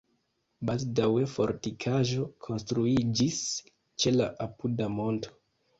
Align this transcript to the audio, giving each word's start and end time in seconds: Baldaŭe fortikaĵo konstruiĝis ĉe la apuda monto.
Baldaŭe 0.69 1.25
fortikaĵo 1.33 2.25
konstruiĝis 2.49 3.41
ĉe 3.71 4.19
la 4.21 4.33
apuda 4.49 4.95
monto. 5.01 5.41